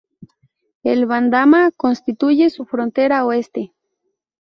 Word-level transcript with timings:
El 0.81 1.05
Bandama 1.05 1.69
constituye 1.69 2.49
su 2.49 2.65
frontera 2.65 3.23
oeste. 3.23 3.71